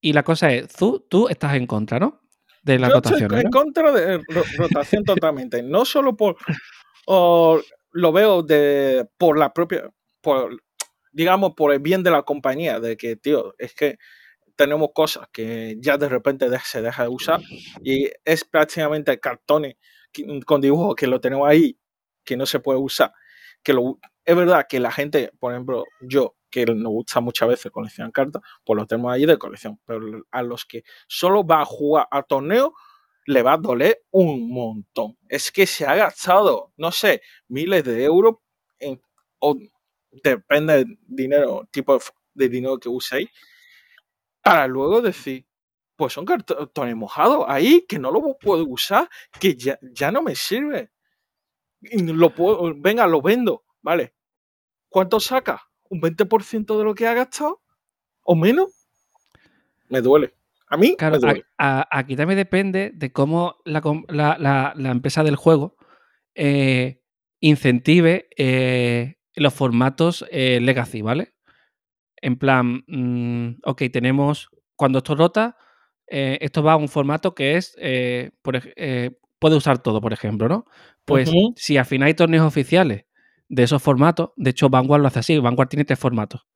[0.00, 2.20] y la cosa es, tú, tú estás en contra, ¿no?
[2.62, 3.22] De las Yo rotaciones.
[3.24, 3.50] estoy en ¿no?
[3.50, 5.62] contra de ro- rotación totalmente.
[5.62, 6.36] No solo por.
[7.06, 7.60] o
[7.92, 9.88] lo veo de por la propia.
[10.20, 10.60] Por,
[11.12, 12.80] digamos, por el bien de la compañía.
[12.80, 13.98] De que, tío, es que
[14.56, 17.40] tenemos cosas que ya de repente se deja de usar.
[17.82, 19.76] Y es prácticamente cartones
[20.46, 21.78] con dibujos que lo tenemos ahí,
[22.24, 23.12] que no se puede usar.
[23.62, 27.72] Que lo, es verdad que la gente, por ejemplo, yo, que nos gusta muchas veces
[27.72, 29.80] coleccionar cartas, pues lo tenemos ahí de colección.
[29.84, 32.74] Pero a los que solo va a jugar a torneo,
[33.26, 35.16] le va a doler un montón.
[35.28, 38.36] Es que se ha gastado, no sé, miles de euros,
[39.40, 39.56] o
[40.22, 43.28] depende del dinero, tipo de, de dinero que uséis,
[44.42, 45.46] para luego decir,
[45.96, 49.08] pues son cartones mojados ahí, que no lo puedo usar,
[49.40, 50.90] que ya, ya no me sirve.
[51.80, 54.14] Lo puedo, venga, lo vendo, ¿vale?
[54.88, 55.62] ¿Cuánto saca?
[55.90, 57.62] ¿Un 20% de lo que ha gastado?
[58.22, 58.70] ¿O menos?
[59.88, 60.34] Me duele.
[60.68, 61.44] A mí Claro, me duele.
[61.58, 65.76] a- a- aquí también depende de cómo la, la- la- la empresa del juego
[66.34, 67.00] eh,
[67.40, 71.34] incentive eh, los formatos eh, legacy, ¿vale?
[72.16, 75.56] En plan, mm, ok, tenemos, cuando esto rota,
[76.06, 80.12] eh, esto va a un formato que es, eh, por eh, puede usar todo, por
[80.12, 80.64] ejemplo, ¿no?
[81.04, 83.04] Pues si al final hay torneos oficiales
[83.48, 86.46] de esos formatos, de hecho Vanguard lo hace así, Vanguard tiene tres formatos,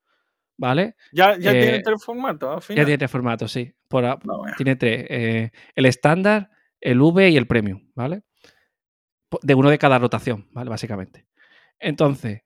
[0.57, 0.95] ¿vale?
[1.13, 2.85] Ya, ya tiene tres formatos al Ya final.
[2.87, 3.73] tiene tres formatos, sí.
[3.89, 4.19] Por No,
[4.57, 5.51] tiene tres.
[5.75, 8.23] el estándar, el V y el premium, ¿vale?
[9.43, 10.71] De uno de cada rotación, ¿vale?
[10.71, 11.27] Básicamente.
[11.79, 12.41] Entonces,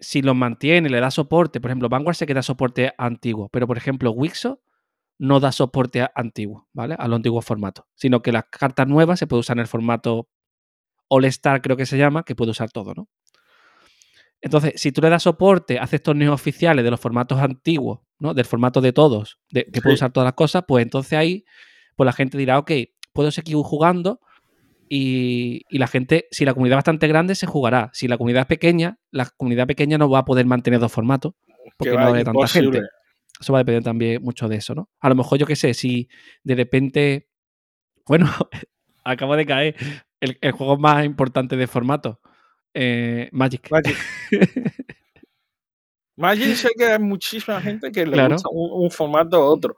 [0.00, 3.76] si los mantiene, le da soporte, por ejemplo, Vanguard se queda soporte antiguo, pero por
[3.76, 4.62] ejemplo, Wixo
[5.18, 6.96] no da soporte a- antiguo, ¿vale?
[6.98, 10.28] A los antiguos formatos, sino que las cartas nuevas se puede usar en el formato
[11.08, 13.08] All Star, creo que se llama, que puede usar todo, ¿no?
[14.40, 18.34] Entonces, si tú le das soporte, haces torneos oficiales de los formatos antiguos, ¿no?
[18.34, 21.44] Del formato de todos, de, que puede usar todas las cosas, pues entonces ahí,
[21.96, 22.70] pues la gente dirá, ok,
[23.12, 24.20] puedo seguir jugando
[24.88, 27.90] y, y la gente, si la comunidad es bastante grande, se jugará.
[27.94, 31.32] Si la comunidad es pequeña, la comunidad pequeña no va a poder mantener dos formatos
[31.78, 32.82] porque Que no hay tanta gente.
[33.40, 34.88] Eso va a depender también mucho de eso, ¿no?
[35.00, 36.08] A lo mejor, yo qué sé, si
[36.44, 37.28] de repente,
[38.06, 38.26] bueno,
[39.04, 39.76] acabo de caer
[40.20, 42.20] el, el juego más importante de formato,
[42.74, 43.68] eh, Magic.
[43.70, 43.96] Magic.
[46.16, 48.34] Magic sé que hay muchísima gente que le Claro.
[48.34, 49.76] gusta un, un formato u otro.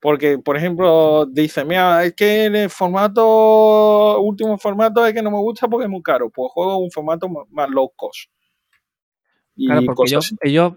[0.00, 5.38] Porque, por ejemplo, dice, mira, es que el formato, último formato es que no me
[5.38, 6.28] gusta porque es muy caro.
[6.30, 8.30] Pues juego un formato más, más low cost.
[9.56, 10.72] Y Claro, porque ellos, ellos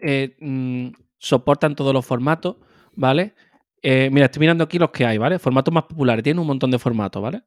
[0.00, 0.88] eh, mm,
[1.22, 2.56] soportan todos los formatos,
[2.96, 3.34] ¿vale?
[3.80, 5.38] Eh, mira, estoy mirando aquí los que hay, ¿vale?
[5.38, 6.22] Formatos más populares.
[6.24, 7.42] Tiene un montón de formatos, ¿vale?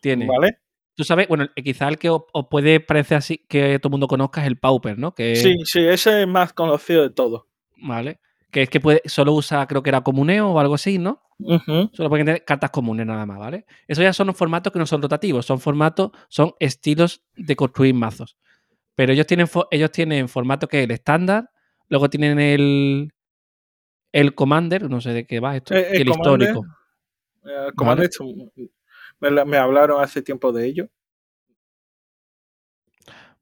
[0.00, 0.26] Tiene.
[0.26, 0.58] ¿Vale?
[0.94, 3.92] Tú sabes, bueno, eh, quizá el que os, os puede parecer así que todo el
[3.92, 5.14] mundo conozca es el Pauper, ¿no?
[5.14, 7.42] Que, Sí, sí, ese es el más conocido de todos.
[7.76, 8.20] ¿Vale?
[8.52, 11.22] Que es que puede, solo usa, creo que era comuneo o algo así, ¿no?
[11.92, 13.66] Solo pueden tener cartas comunes nada más, ¿vale?
[13.88, 17.94] Esos ya son los formatos que no son rotativos, son formatos, son estilos de construir
[17.94, 18.36] mazos.
[18.94, 21.50] Pero ellos tienen, ellos tienen formato que es el estándar,
[21.92, 23.12] luego tienen el,
[24.12, 26.66] el Commander, no sé de qué va esto, Eh, el el Commander, histórico.
[27.44, 28.08] Eh, Commander,
[29.20, 30.88] me, la- me hablaron hace tiempo de ello.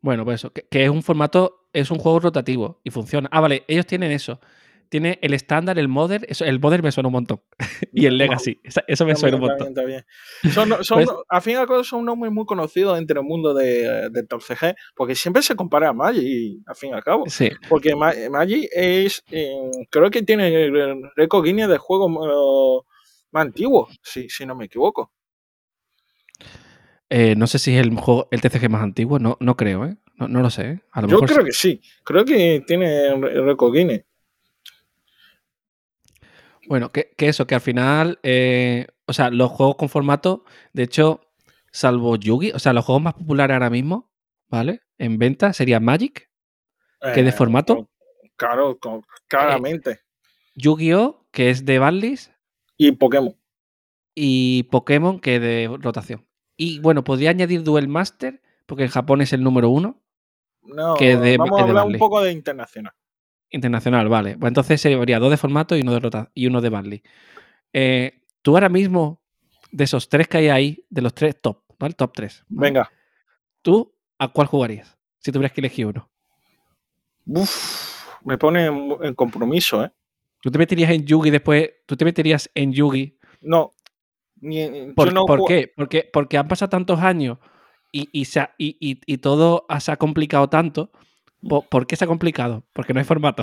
[0.00, 3.28] Bueno, pues eso, que, que es un formato, es un juego rotativo y funciona.
[3.30, 4.40] Ah, vale, ellos tienen eso.
[4.90, 7.40] Tiene el estándar, el modern, eso, el modern me suena un montón.
[7.92, 9.72] y el legacy, eso me suena un montón.
[10.52, 13.54] Son, son, Pues- al fin y al cabo son nombres muy conocidos entre el mundo
[13.54, 17.24] de, de TCG, porque siempre se compara a Magic, al fin y al cabo.
[17.28, 19.54] Sí, Porque Ma- Magic es, eh,
[19.90, 22.86] creo que tiene el récord de juego eh,
[23.30, 25.12] más antiguo, si, si no me equivoco.
[27.10, 29.96] Eh, no sé si es el juego, el TCG más antiguo, no, no creo, ¿eh?
[30.16, 30.80] No, no lo sé, ¿eh?
[30.92, 31.46] A lo Yo mejor creo sí.
[31.46, 34.02] que sí, creo que tiene récord Guinness.
[36.70, 40.84] Bueno, que, que eso, que al final, eh, o sea, los juegos con formato, de
[40.84, 41.20] hecho,
[41.72, 44.08] salvo Yugi, o sea, los juegos más populares ahora mismo,
[44.48, 44.82] ¿vale?
[44.96, 46.30] En venta sería Magic,
[47.00, 47.90] que de Eh, formato,
[48.36, 48.78] Claro,
[49.26, 49.98] claramente.
[50.54, 52.30] Yu-Gi-Oh, que es de Banlist,
[52.76, 53.34] Y Pokémon.
[54.14, 56.24] y Pokémon, que de rotación.
[56.56, 60.00] Y bueno, podría añadir Duel Master, porque en Japón es el número uno,
[60.62, 62.92] No, que de- vamos a hablar un poco de internacional.
[63.50, 64.36] Internacional, vale.
[64.38, 67.06] Pues entonces sería dos de formato y uno de, rota y uno de Banlist.
[67.72, 69.22] Eh, tú ahora mismo,
[69.72, 71.94] de esos tres que hay ahí, de los tres top, ¿vale?
[71.94, 72.44] Top tres.
[72.48, 72.70] ¿vale?
[72.72, 72.90] Venga.
[73.62, 74.96] ¿Tú a cuál jugarías?
[75.18, 76.10] Si tuvieras que elegir uno.
[77.26, 79.90] Uf, me pone en, en compromiso, ¿eh?
[80.42, 81.70] ¿Tú te meterías en Yugi después?
[81.86, 83.18] ¿Tú te meterías en Yugi?
[83.42, 83.72] No.
[84.40, 85.72] Ni, ¿Por, no ¿por ju- qué?
[85.76, 87.38] Porque, porque han pasado tantos años
[87.92, 90.90] y, y, se ha- y- y- y todo se ha complicado tanto.
[91.48, 92.64] ¿Por, qué se ha complicado?
[92.72, 93.42] Porque no hay formato.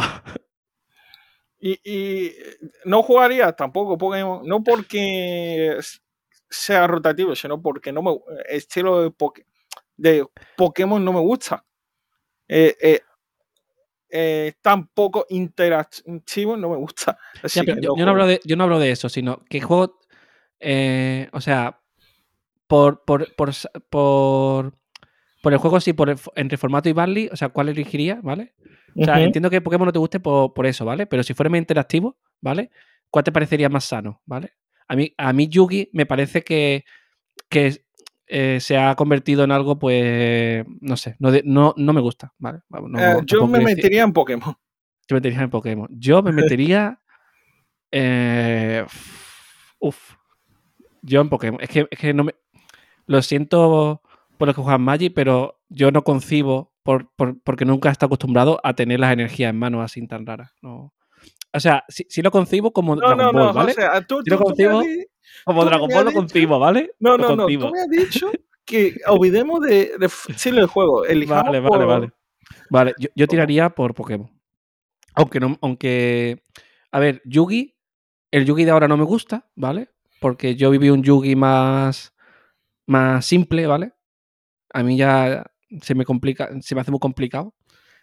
[1.60, 2.34] Y, y
[2.86, 5.80] no jugaría tampoco Pokémon, no porque
[6.50, 9.46] sea rotativo, sino porque no me, el estilo de, Poké-
[9.96, 10.24] de
[10.56, 11.66] Pokémon no me gusta.
[12.48, 13.02] Eh, eh,
[14.10, 17.18] eh, tan poco interactivo no me gusta.
[17.44, 19.10] Así Ya, pero que yo, no yo no hablo de, yo no hablo de eso,
[19.10, 20.00] sino que juego.
[20.60, 21.82] eh, o sea,
[22.68, 23.52] por, por, por,
[23.90, 24.74] por,
[25.48, 28.20] por el juego, sí, por el, entre formato y Barley, o sea, ¿cuál elegiría?
[28.22, 28.54] ¿Vale?
[28.98, 31.06] O sea, entiendo que Pokémon no te guste por, por eso, ¿vale?
[31.08, 32.70] Pero si fuera más interactivo, ¿vale?
[33.10, 34.56] ¿Cuál te parecería más sano, ¿vale?
[34.90, 36.84] A mí, a mí Yugi me parece que,
[37.48, 37.82] que
[38.28, 42.60] eh, se ha convertido en algo, pues, no sé, no, no, no me gusta, ¿vale?
[42.68, 44.54] Vamos, no- Eh, yo me decir- metería en Pokémon.
[45.08, 45.88] te meterías en Pokémon.
[45.92, 47.00] Yo me metería.
[47.92, 48.86] eh,
[49.80, 50.16] uf.
[51.02, 51.62] Yo en Pokémon.
[51.62, 52.36] Es que, es que no me.
[53.06, 54.02] Lo siento
[54.38, 58.08] por los que juegan Magic, pero yo no concibo, por, por- porque nunca he estado
[58.08, 60.52] acostumbrado a tener las energías en mano así tan raras.
[60.62, 60.94] No.
[61.54, 63.76] O sea, sí, sí lo concibo como No, Dragon no, Ball, no, ¿vale?
[64.08, 64.84] Tú, lo tú- concibo-
[65.46, 66.92] Como Dragon Ball lo concibo, ¿vale?
[67.00, 68.32] No, no, no, tú me has dicho
[68.66, 71.06] que olvidemos de, de estilo de juego.
[71.06, 72.12] Elijamos Vale, vale, por- vale.
[72.70, 74.30] Vale, yo, yo tiraría por Pokémon.
[75.16, 76.44] Aunque no, aunque.
[76.92, 77.76] A ver, Yugi.
[78.30, 79.90] El Yugi de ahora no me gusta, ¿vale?
[80.20, 82.14] Porque yo viví un Yugi más.
[82.86, 83.94] más simple, ¿vale?
[84.78, 85.44] A mí ya
[85.82, 86.50] se me complica.
[86.62, 87.54] Se me hace muy complicado.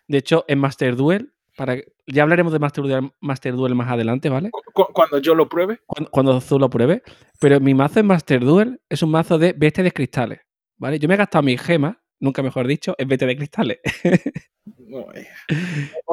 [0.08, 1.30] De hecho, en Master Duel.
[1.56, 1.76] Para,
[2.08, 4.50] ya hablaremos de Master Duel, Master Duel más adelante, ¿vale?
[4.50, 5.78] cu- cuando yo lo pruebe.
[5.86, 7.04] Cuando, cuando Azul lo pruebe.
[7.38, 10.40] Pero mi mazo en Master Duel es un mazo de bestias de cristales,
[10.78, 10.98] ¿vale?
[10.98, 13.78] Yo me he gastado mis gemas, nunca mejor dicho, en bestias de cristales.
[14.88, 15.06] no,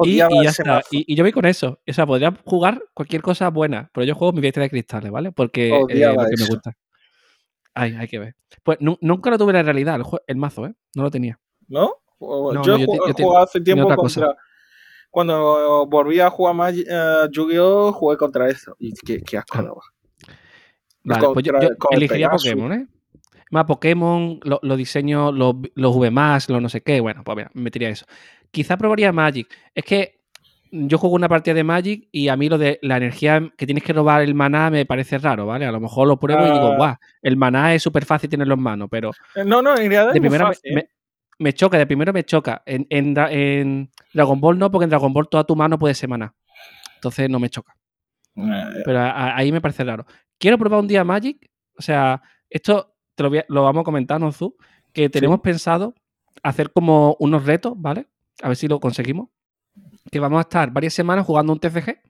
[0.04, 0.82] Y, y ya está.
[0.92, 1.80] Y, y yo voy con eso.
[1.88, 5.32] O sea, podría jugar cualquier cosa buena, pero yo juego mi bestia de cristales, ¿vale?
[5.32, 6.72] Porque eh, lo que me gusta.
[7.74, 8.36] Ay, hay que ver.
[8.62, 10.74] Pues nu- nunca lo tuve en la realidad, el, mazo, ¿eh?
[10.94, 11.38] No lo tenía.
[11.68, 11.94] ¿No?
[12.18, 14.20] O- No, yo no, yo te- hace tiempo otra cosa.
[14.20, 14.42] contra.
[15.10, 17.92] Cuando volví a jugar más eh, Yu-Gi-Oh!
[17.92, 18.74] jugué contra esto.
[18.78, 19.74] Y qué, qué asco Ah.
[21.04, 22.50] Vale, pues yo, contra- elegiría Pegasus.
[22.50, 22.86] Pokémon, ¿eh?
[23.50, 26.10] Más Pokémon, lo- los diseños, los, los V,
[26.48, 27.00] los no sé qué.
[27.00, 28.06] Bueno, pues mira, me metería eso.
[28.50, 29.48] Quizá probaría Magic.
[29.74, 30.21] Es que
[30.74, 33.84] yo juego una partida de Magic y a mí lo de la energía que tienes
[33.84, 35.66] que robar el maná me parece raro, ¿vale?
[35.66, 36.76] A lo mejor lo pruebo y digo, Ah.
[36.76, 40.06] guau, el maná es súper fácil tenerlo en mano, pero Eh, No, no, en realidad
[40.06, 40.74] de es primera me, fácil.
[40.74, 40.88] me- ¿eh?
[41.38, 42.62] me choca, de primero me choca.
[42.64, 45.94] En, en Dra- en Dragon Ball no, porque en Dragon Ball toda tu mano puede
[45.94, 46.34] ser maná.
[46.94, 47.76] Entonces no me choca.
[48.36, 50.06] Eh, Pero a- a- ahí me parece raro.
[50.38, 51.50] Quiero probar un día Magic.
[51.76, 54.56] O sea, esto te lo, voy a- lo vamos a comentar, ¿no, Zu?
[54.92, 55.94] Que tenemos pensado
[56.42, 58.06] hacer como unos retos, ¿vale?
[58.42, 59.28] A ver si lo conseguimos.
[60.10, 62.00] Que vamos a estar varias semanas jugando un TCG,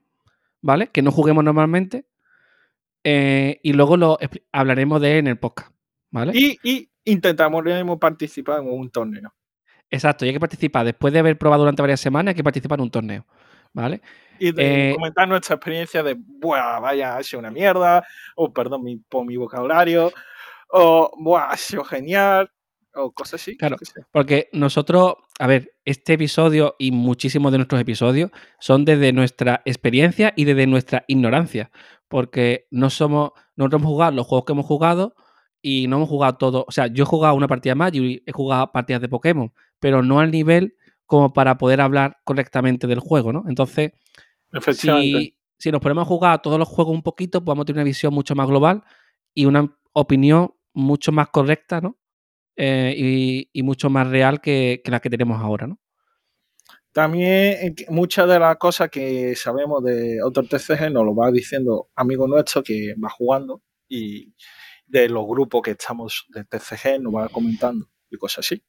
[0.61, 0.87] ¿vale?
[0.87, 2.05] Que no juguemos normalmente.
[3.03, 4.17] eh, y luego lo
[4.51, 5.71] hablaremos de él en el podcast,
[6.09, 6.31] ¿vale?
[6.35, 7.63] Y, y intentamos
[7.99, 9.33] participar en un torneo.
[9.89, 10.85] Exacto, y hay que participar.
[10.85, 13.25] Después de haber probado durante varias semanas, hay que participar en un torneo,
[13.73, 14.01] ¿vale?
[14.39, 18.03] Y de Eh, comentar nuestra experiencia de, Buah, vaya, ha sido una mierda.
[18.35, 20.11] O perdón mi, por mi vocabulario.
[20.69, 22.49] O, Buah, ha sido genial.
[22.95, 23.57] O cosas así.
[23.57, 23.77] Claro.
[24.11, 30.33] Porque nosotros, a ver, este episodio y muchísimos de nuestros episodios son desde nuestra experiencia
[30.35, 31.71] y desde nuestra ignorancia.
[32.07, 35.15] Porque no somos, nosotros hemos jugado los juegos que hemos jugado
[35.61, 36.65] y no hemos jugado todo.
[36.67, 40.03] O sea, yo he jugado una partida más y he jugado partidas de Pokémon, pero
[40.03, 40.75] no al nivel
[41.05, 43.43] como para poder hablar correctamente del juego, ¿no?
[43.47, 43.91] Entonces,
[44.73, 48.13] si, si nos ponemos a jugar todos los juegos un poquito, podemos tener una visión
[48.13, 48.83] mucho más global
[49.33, 51.97] y una opinión mucho más correcta, ¿no?
[52.55, 55.79] Eh, y, y mucho más real que, que la que tenemos ahora, ¿no?
[56.93, 61.89] También eh, muchas de las cosas que sabemos de otros TCG nos lo va diciendo
[61.95, 64.35] amigo nuestro que va jugando y
[64.85, 68.63] de los grupos que estamos de TCG nos va comentando y cosas así.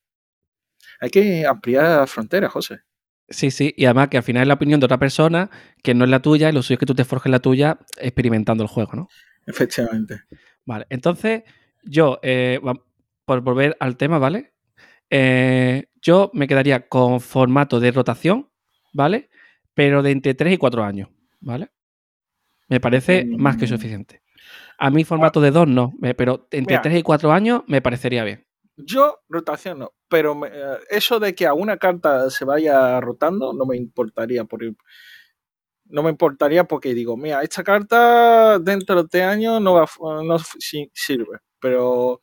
[1.01, 2.81] Hay que ampliar fronteras, José.
[3.29, 5.51] Sí, sí, y además que al final es la opinión de otra persona
[5.83, 7.79] que no es la tuya y lo suyo es que tú te forjes la tuya
[7.99, 9.09] experimentando el juego, ¿no?
[9.47, 10.23] Efectivamente.
[10.65, 11.43] Vale, entonces
[11.83, 12.59] yo, eh,
[13.25, 14.53] por volver al tema, ¿vale?
[15.11, 18.51] Eh, yo me quedaría con formato de rotación,
[18.93, 19.31] ¿vale?
[19.75, 21.09] Pero de entre 3 y 4 años,
[21.41, 21.71] ¿vale?
[22.69, 23.69] Me parece más que Mm.
[23.69, 24.23] suficiente.
[24.79, 26.83] A mí formato de 2 no, pero entre Mira.
[26.83, 28.47] 3 y 4 años me parecería bien.
[28.77, 33.53] Yo rotación no, pero me- eh, eso de que a una carta se vaya rotando
[33.53, 34.63] no me importaría por
[35.87, 39.87] no me importaría porque digo, mira, esta carta dentro de este año no, va,
[40.25, 42.21] no si- sirve, pero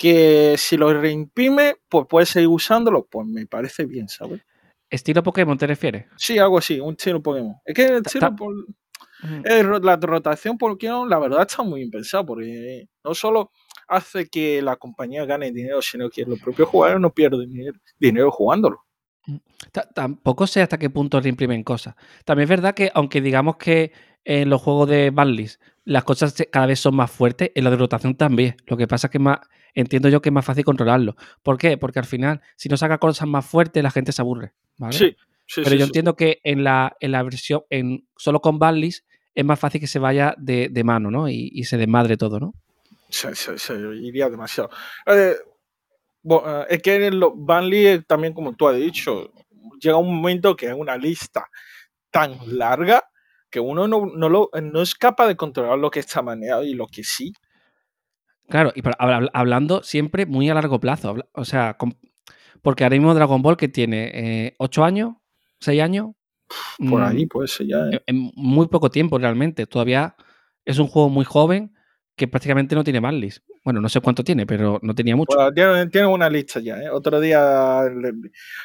[0.00, 4.40] que si lo reimprime, pues puedes seguir usándolo, pues me parece bien, ¿sabes?
[4.88, 6.06] ¿Estilo Pokémon te refieres?
[6.16, 7.56] Sí, algo así, un estilo Pokémon.
[7.66, 8.66] Es que el estilo por-
[9.22, 9.42] Mm.
[9.84, 13.50] la rotación Pokémon, la verdad, está muy bien pensado, porque no solo
[13.88, 18.30] hace que la compañía gane dinero, sino que los propios jugadores no pierden dinero, dinero
[18.30, 18.80] jugándolo.
[19.94, 21.94] Tampoco sé hasta qué punto reimprimen cosas.
[22.24, 23.92] También es verdad que, aunque digamos que
[24.24, 27.76] en los juegos de Banlist las cosas cada vez son más fuertes, en la de
[27.76, 28.56] rotación también.
[28.66, 29.38] Lo que pasa es que más,
[29.74, 31.16] entiendo yo que es más fácil controlarlo.
[31.42, 31.76] ¿Por qué?
[31.78, 34.52] Porque al final, si no saca cosas más fuertes, la gente se aburre.
[34.76, 34.92] ¿vale?
[34.96, 35.88] Sí, sí, Pero sí, yo sí.
[35.88, 39.04] entiendo que en la, en la versión, en, solo con Banlist,
[39.34, 41.28] es más fácil que se vaya de, de mano, ¿no?
[41.28, 42.54] Y, y se desmadre todo, ¿no?
[43.08, 44.70] Se, se- se iría demasiado.
[45.06, 45.34] Eh,
[46.22, 49.32] bo- eh, es que en los Banley, también como tú has dicho,
[49.80, 51.48] llega un momento que es una lista
[52.10, 53.02] tan larga
[53.50, 56.74] que uno no, no, lo, no es capaz de controlar lo que está manejado y
[56.74, 57.32] lo que sí.
[58.48, 58.96] Claro, y para-
[59.32, 61.16] hablando siempre muy a largo plazo.
[61.32, 61.76] O sea,
[62.62, 65.14] porque ahora mismo Dragon Ball que tiene 8 años,
[65.60, 66.08] 6 años.
[66.78, 67.78] Por mm, ahí puede ser ya.
[67.90, 68.02] ¿eh?
[68.06, 69.66] en- muy poco tiempo realmente.
[69.66, 70.16] Todavía
[70.64, 71.72] es un juego muy joven
[72.16, 73.44] que prácticamente no tiene banlist.
[73.64, 75.36] Bueno, no sé cuánto tiene, pero no tenía mucho.
[75.36, 76.76] Bueno, tiene, tiene una lista ya.
[76.82, 76.90] ¿eh?
[76.90, 78.12] Otro día le-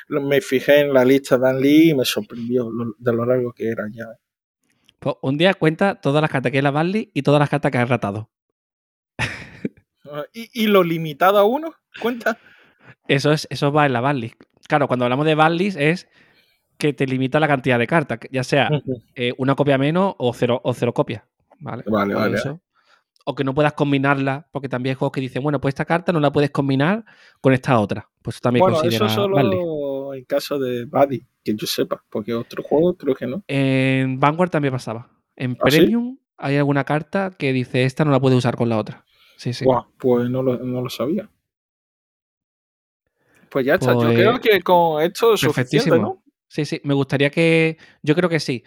[0.08, 3.26] le- me fijé en la lista de Dan Lee y me sorprendió lo- de lo
[3.26, 4.06] largo que era ya.
[5.06, 7.48] Pues un día cuenta todas las cartas que hay en la banlist y todas las
[7.48, 8.32] cartas que has ratado.
[10.12, 11.76] Ah, ¿Y, y lo limitado a uno?
[12.02, 12.40] ¿Cuenta?
[13.08, 14.42] Eso, es, eso va en la banlist.
[14.68, 16.08] Claro, cuando hablamos de banlist es
[16.80, 18.68] que te limita la cantidad de cartas, ya sea
[19.14, 21.22] eh, una copia menos o cero, o cero copias.
[21.60, 22.60] Vale, Vale, Por vale, eso.
[23.26, 26.14] O que no puedas combinarla, porque también hay juegos que dicen, bueno, pues esta carta
[26.14, 27.06] no la puedes combinar
[27.42, 28.10] con esta otra.
[28.24, 29.62] Pues eso también Bueno, eso considera banlist.
[29.62, 33.44] solo en caso de Buddy, que yo sepa, porque otro juego creo que no.
[33.48, 35.10] En Vanguard también pasaba.
[35.36, 35.78] En ¿Ah, sí?
[35.78, 39.06] Premium hay alguna carta que dice esta no la puedes usar con la otra.
[39.38, 39.64] Sí, sí.
[40.00, 41.30] Pues no lo, no lo sabía.
[43.50, 45.92] Pues ya está, yo Pues, creo que con esto es suficiente.
[46.00, 46.24] ¿no?
[46.48, 46.82] Sí, sí.
[46.84, 47.78] Me gustaría que.
[48.02, 48.64] Yo creo que sí.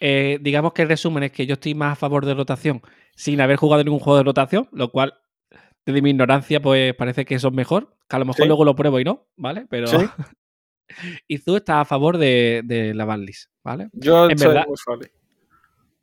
[0.00, 2.82] Eh, digamos que el resumen es que yo estoy más a favor de rotación
[3.14, 5.14] sin haber jugado ningún juego de rotación, lo cual,
[5.86, 7.94] desde mi ignorancia, pues parece que eso es mejor.
[8.08, 8.48] Que a lo mejor Sí.
[8.48, 9.66] luego lo pruebo y no, ¿vale?
[9.68, 9.86] Pero.
[9.86, 9.96] Sí.
[11.28, 13.88] y tú estás a favor de, de la banlist, ¿vale?
[13.92, 14.76] Yo En verdad- muy.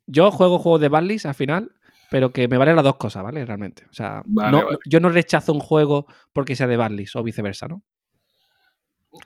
[0.07, 1.71] Yo juego juegos de banlist al final,
[2.09, 3.45] pero que me valen las dos cosas, ¿vale?
[3.45, 3.85] Realmente.
[3.89, 4.77] O sea, Vale, no- vale.
[4.85, 7.83] yo no rechazo un juego porque sea de banlist o viceversa, ¿no?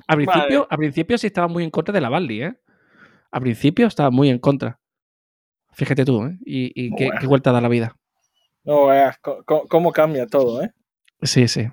[0.08, 0.28] Al Vale.
[0.28, 2.60] principio, al principio sí estaba muy en contra de la banlist, ¿eh?
[3.32, 4.80] Al principio estaba muy en contra.
[5.72, 6.38] Fíjate tú, ¿eh?
[6.46, 7.20] Y, y qué, Bueno.
[7.22, 7.96] qué vuelta da la vida.
[8.64, 9.18] No veas
[9.70, 10.72] cómo cambia todo, ¿eh?
[11.22, 11.68] Sí, sí.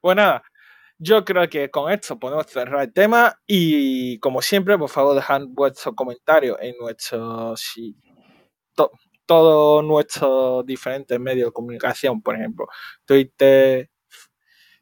[0.00, 0.42] Pues nada,
[0.98, 5.42] yo creo que con esto podemos cerrar el tema y como siempre, por favor, dejad
[5.48, 6.74] vuestros comentarios en
[7.56, 7.96] si-
[8.74, 8.90] to-
[9.26, 12.66] todos nuestros diferentes medios de comunicación, por ejemplo,
[13.04, 13.90] Twitter,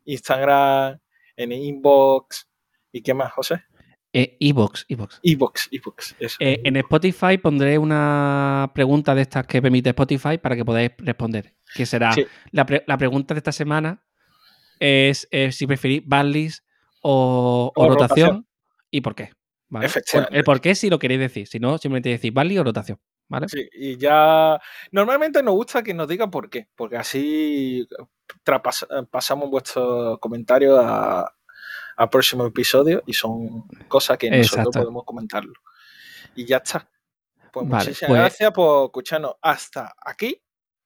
[0.05, 0.99] Instagram,
[1.37, 2.49] en inbox
[2.93, 3.65] y qué más, José?
[4.13, 6.15] Eh, Evox, Evox.
[6.21, 6.37] Eso.
[6.39, 11.55] Eh, en Spotify pondré una pregunta de estas que permite Spotify para que podáis responder.
[11.75, 12.25] Que será Sí.
[12.53, 14.05] la, pre- la pregunta de esta semana
[14.81, 16.65] es eh, si preferís banlist
[17.03, 18.49] o, o O rotación, rotación.
[18.91, 19.31] y por qué.
[19.69, 19.87] ¿vale?
[19.87, 20.31] Efectivamente.
[20.31, 21.47] Bueno, el por qué si lo queréis decir.
[21.47, 22.99] Si no, simplemente decís banlist o rotación.
[23.27, 23.49] ¿Vale?
[23.49, 24.61] Sí, y ya
[24.93, 27.89] normalmente nos gusta que nos digan por qué, porque así
[28.45, 31.33] trapas- pasamos vuestros comentarios a,
[31.97, 34.81] a próximo episodio y son cosas que nosotros Exacto.
[34.81, 35.55] podemos comentarlo.
[36.37, 36.87] Y ya está.
[37.51, 40.43] Pues Vale, muchísimas pues- gracias por escucharnos hasta aquí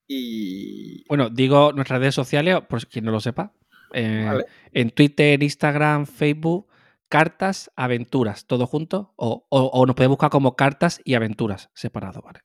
[0.07, 3.51] y Bueno, digo nuestras redes sociales, por quien no lo sepa.
[3.93, 4.45] Eh, Vale.
[4.71, 6.67] En Twitter, Instagram, Facebook,
[7.07, 9.13] Cartas Aventuras, todo junto.
[9.15, 12.39] O, o- o nos puede buscar como Cartas y Aventuras, separado, ¿vale?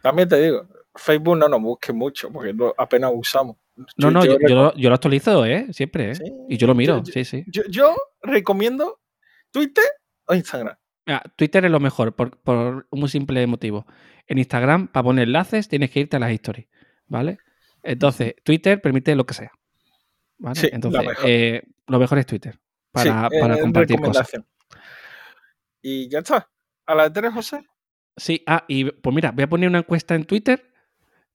[0.00, 3.56] también te digo, Facebook no nos busque mucho porque no- apenas usamos.
[3.96, 5.66] No, no, yo, lo, yo lo actualizo, ¿eh?
[5.72, 6.14] Siempre, ¿eh?
[6.14, 7.44] Sí, Y yo lo miro, sí, sí.
[7.48, 9.00] yo- recomiendo
[9.50, 9.84] Twitter
[10.26, 10.76] o Instagram.
[11.06, 13.86] Mira, Twitter es lo mejor por, por un muy simple motivo.
[14.26, 16.66] En Instagram, para poner enlaces, tienes que irte a las stories,
[17.06, 17.38] ¿vale?
[17.82, 19.52] Entonces, Twitter permite lo que sea.
[20.38, 20.60] ¿Vale?
[20.60, 21.24] Sí, la Entonces, mejor.
[21.28, 22.58] eh, lo mejor es Twitter
[22.92, 24.30] para, Sí, para eh, compartir cosas.
[25.82, 26.48] Y ya está.
[26.86, 27.64] A las tres, José.
[28.16, 30.72] Sí, ah, y pues mira, voy a poner una encuesta en Twitter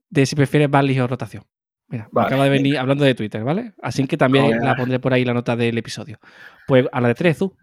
[0.09, 1.45] de si prefieres Banlist o rotación.
[1.87, 2.27] Mira, me Vale.
[2.27, 3.73] acaba de venir hablando de Twitter, ¿vale?
[3.81, 6.19] Así que también la pondré por ahí la nota del episodio.
[6.67, 7.55] Pues a la de tres, tú.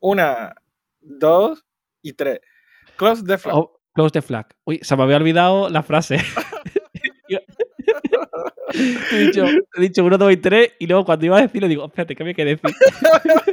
[0.00, 0.54] Una,
[1.00, 1.64] dos
[2.02, 2.40] y tres.
[2.96, 3.56] Close the flag.
[3.56, 4.46] Oh, close the flag.
[4.64, 6.18] Uy, se me había olvidado la frase.
[8.72, 9.44] he, dicho,
[9.76, 12.24] he dicho uno, dos y tres, y luego cuando iba a decirlo digo, espérate, ¿qué
[12.24, 12.70] me quiere decir?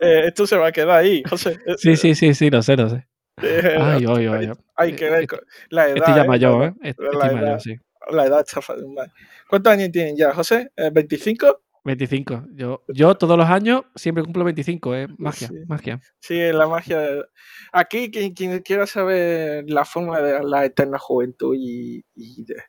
[0.00, 1.58] Eh, esto se va a quedar ahí, José.
[1.76, 3.06] Sí, sí, sí, sí, lo sé, lo sé.
[3.42, 4.46] Eh, Ay, ay, ay.
[4.46, 4.52] ay.
[4.76, 5.96] Hay que ver con- la edad.
[5.96, 6.74] Estoy ya eh, mayor, la- ¿eh?
[6.90, 7.40] Est- la Estoy edad.
[7.42, 7.76] mayor, sí.
[8.10, 8.60] La edad está
[8.94, 9.12] mal.
[9.48, 10.70] ¿Cuántos años tienen ya, José?
[10.76, 11.58] Eh, ¿25?
[11.84, 12.44] 25.
[12.54, 15.06] Yo, yo todos los años siempre cumplo 25, ¿eh?
[15.16, 15.54] Magia, Sí.
[15.66, 16.00] magia.
[16.20, 16.98] Sí, la magia.
[16.98, 17.24] de-
[17.72, 22.62] Aquí, quien, quien quiera saber la forma de la eterna juventud y, y, de-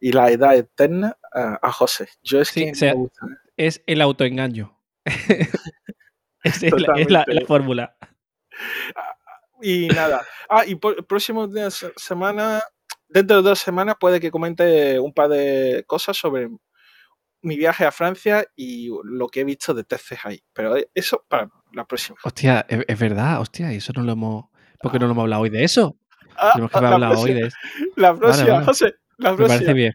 [0.00, 2.08] y la edad eterna a, a José.
[2.22, 3.26] Yo es Sí, que o sea, no me gusta.
[3.56, 4.76] es el autoengaño.
[5.04, 7.34] es, es la, es la- Totalmente.
[7.34, 7.96] la fórmula.
[9.62, 10.22] Y nada.
[10.48, 12.62] Ah, y por, próximo día de se- semana,
[13.08, 16.48] dentro de dos semanas, puede que comente un par de cosas sobre
[17.42, 20.42] mi viaje a Francia y lo que he visto de TCG ahí.
[20.52, 22.18] Pero eso para la próxima.
[22.24, 24.44] Hostia, es, es verdad, hostia, y eso no lo hemos.
[24.80, 25.96] ¿Por qué no lo hemos hablado hoy de eso?
[26.36, 27.56] Ah, Tenemos que ah, haber la hablado hoy de eso.
[27.96, 28.64] la próxima, vale.
[28.64, 28.94] José.
[29.36, 29.92] Me parece bien.